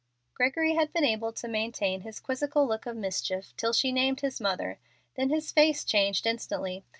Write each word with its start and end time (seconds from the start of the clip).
Gregory 0.33 0.73
had 0.73 0.91
been 0.91 1.03
able 1.05 1.31
to 1.31 1.47
maintain 1.47 2.01
his 2.01 2.19
quizzical 2.19 2.65
look 2.67 2.87
of 2.87 2.97
mischief 2.97 3.53
till 3.55 3.71
she 3.71 3.91
named 3.91 4.21
his 4.21 4.41
mother; 4.41 4.79
then 5.13 5.29
his 5.29 5.51
face 5.51 5.83
changed 5.83 6.25
instantly. 6.25 6.83